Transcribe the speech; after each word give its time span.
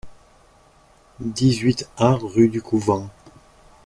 dix-huit 1.19 1.87
A 1.95 2.15
rUE 2.15 2.47
DU 2.47 2.59
COUVENT 2.59 3.11